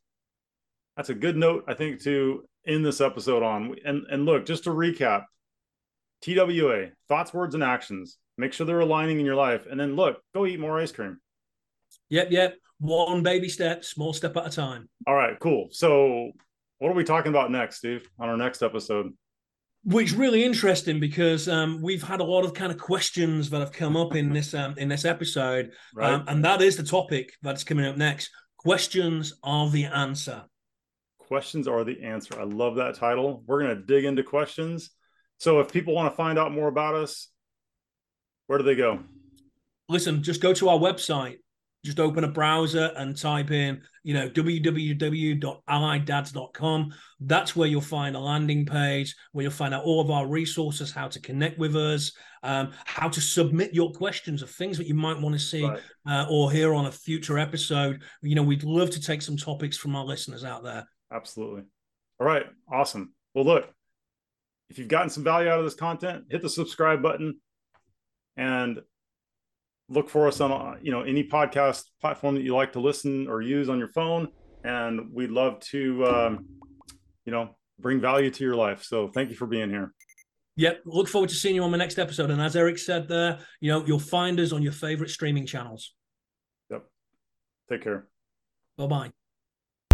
that's 0.98 1.10
a 1.10 1.16
good 1.16 1.38
note, 1.38 1.63
I 1.66 1.74
think, 1.74 2.04
to 2.04 2.44
end 2.68 2.86
this 2.86 3.00
episode 3.00 3.44
on. 3.44 3.78
And 3.86 4.08
and 4.12 4.25
look, 4.25 4.46
just 4.46 4.66
to 4.66 4.72
recap, 4.72 5.24
TWA, 6.22 6.88
thoughts, 7.08 7.34
words, 7.34 7.56
and 7.56 7.63
actions. 7.63 8.18
Make 8.38 8.51
sure 8.51 8.66
they're 8.66 8.82
aligning 8.82 9.22
in 9.22 9.25
your 9.25 9.36
life. 9.36 9.68
And 9.72 9.80
then 9.80 9.96
look, 9.96 10.22
go 10.34 10.46
eat 10.46 10.60
more 10.60 10.82
ice 10.82 10.92
cream. 10.92 11.22
Yep, 12.10 12.28
yep 12.32 12.56
one 12.80 13.24
baby 13.24 13.50
step, 13.50 13.84
small 13.84 14.13
step 14.13 14.36
at 14.38 14.48
a 14.48 14.50
time. 14.50 14.89
All 15.06 15.13
right, 15.13 15.38
cool. 15.39 15.68
So, 15.72 16.32
what 16.80 16.89
are 16.89 16.96
we 16.96 17.04
talking 17.04 17.30
about 17.30 17.51
next, 17.51 17.78
Steve, 17.78 18.10
on 18.20 18.30
our 18.30 18.38
next 18.38 18.62
episode? 18.62 19.13
Which 19.84 20.13
really 20.13 20.44
interesting 20.44 21.00
because 21.00 21.48
um, 21.48 21.82
we've 21.82 22.04
had 22.04 22.20
a 22.20 22.24
lot 22.24 22.44
of 22.44 22.54
kind 22.54 22.72
of 22.72 22.78
questions 22.78 23.50
that 23.50 23.60
have 23.60 23.72
come 23.72 23.96
up 23.96 24.16
in 24.16 24.30
this 24.34 24.54
um, 24.54 24.75
in 24.78 24.88
this 24.88 25.06
episode, 25.06 25.72
right. 25.94 26.13
um, 26.13 26.25
and 26.28 26.44
that 26.46 26.62
is 26.62 26.78
the 26.78 26.84
topic 26.84 27.34
that's 27.42 27.63
coming 27.63 27.86
up 27.86 27.98
next. 27.98 28.32
Questions 28.58 29.36
are 29.44 29.70
the 29.70 29.86
answer. 29.86 30.44
Questions 31.18 31.68
are 31.68 31.84
the 31.84 32.01
answer. 32.01 32.39
I 32.39 32.44
love 32.44 32.75
that 32.75 32.96
title. 32.96 33.44
We're 33.46 33.62
going 33.62 33.75
to 33.75 33.84
dig 33.84 34.04
into 34.04 34.24
questions. 34.24 34.92
So, 35.38 35.60
if 35.60 35.72
people 35.72 35.94
want 35.94 36.12
to 36.12 36.16
find 36.16 36.39
out 36.39 36.51
more 36.54 36.68
about 36.68 36.96
us, 36.96 37.30
where 38.48 38.58
do 38.58 38.63
they 38.63 38.75
go? 38.75 39.00
Listen, 39.89 40.22
just 40.24 40.42
go 40.42 40.54
to 40.54 40.70
our 40.70 40.78
website, 40.78 41.38
just 41.83 42.00
open 42.00 42.24
a 42.24 42.27
browser 42.27 42.91
and 42.98 43.17
type 43.17 43.50
in, 43.51 43.81
you 44.03 44.13
know, 44.13 44.29
www.allieddads.com. 44.29 46.93
That's 47.21 47.55
where 47.55 47.67
you'll 47.67 47.81
find 47.81 48.15
a 48.15 48.19
landing 48.19 48.65
page 48.65 49.15
where 49.31 49.41
you'll 49.43 49.51
find 49.51 49.74
out 49.74 49.86
all 49.86 50.01
of 50.01 50.12
our 50.12 50.27
resources, 50.27 50.91
how 50.91 51.07
to 51.07 51.21
connect 51.21 51.57
with 51.57 51.77
us, 51.77 52.12
um, 52.43 52.74
how 52.86 53.07
to 53.07 53.21
submit 53.21 53.74
your 53.74 53.91
questions 53.91 54.41
of 54.41 54.50
things 54.50 54.77
that 54.77 54.88
you 54.88 54.93
might 54.93 55.17
want 55.19 55.36
to 55.36 55.39
see 55.39 55.63
right. 55.63 55.79
uh, 56.07 56.25
or 56.29 56.51
hear 56.51 56.74
on 56.74 56.88
a 56.88 56.91
future 56.91 57.39
episode. 57.39 58.01
You 58.21 58.36
know, 58.36 58.43
we'd 58.43 58.63
love 58.63 58.89
to 58.91 59.01
take 59.01 59.21
some 59.21 59.38
topics 59.38 59.77
from 59.77 59.95
our 59.95 60.03
listeners 60.03 60.43
out 60.43 60.63
there. 60.63 60.86
Absolutely. 61.12 61.63
All 62.19 62.27
right. 62.27 62.45
Awesome. 62.71 63.13
Well, 63.33 63.45
look, 63.45 63.69
if 64.69 64.77
you've 64.77 64.89
gotten 64.89 65.09
some 65.09 65.24
value 65.24 65.50
out 65.50 65.59
of 65.59 65.65
this 65.65 65.75
content, 65.75 66.25
hit 66.29 66.41
the 66.41 66.50
subscribe 66.50 67.01
button 67.01 67.39
and 68.36 68.81
look 69.89 70.10
for 70.10 70.27
us 70.27 70.39
on 70.39 70.79
you 70.81 70.91
know 70.91 71.01
any 71.01 71.24
podcast 71.24 71.86
platform 71.99 72.36
that 72.36 72.43
you 72.43 72.56
like 72.56 72.73
to 72.73 72.80
listen 72.80 73.28
or 73.28 73.41
use 73.41 73.69
on 73.69 73.80
your 73.80 73.89
phone 73.89 74.28
and 74.63 75.12
we'd 75.12 75.32
love 75.32 75.60
to 75.60 76.06
um, 76.06 76.45
you 77.25 77.32
know 77.32 77.56
bring 77.80 77.99
value 77.99 78.30
to 78.30 78.43
your 78.43 78.56
life 78.56 78.84
so 78.84 79.08
thank 79.10 79.30
you 79.30 79.36
for 79.36 79.47
being 79.47 79.69
here 79.69 79.93
Yep. 80.60 80.82
Look 80.86 81.08
forward 81.08 81.30
to 81.30 81.36
seeing 81.36 81.56
you 81.56 81.63
on 81.63 81.71
the 81.71 81.78
next 81.78 81.97
episode. 81.97 82.32
And 82.32 82.41
as 82.41 82.54
Eric 82.58 82.78
said 82.80 83.08
there, 83.08 83.39
you 83.62 83.71
know, 83.71 83.86
you'll 83.86 83.97
find 83.97 84.38
us 84.41 84.52
on 84.52 84.62
your 84.62 84.73
favorite 84.73 85.10
streaming 85.10 85.45
channels. 85.45 85.93
Yep. 86.69 86.84
Take 87.69 87.84
care. 87.84 88.10
Bye 88.78 89.12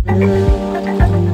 bye. 0.04 1.32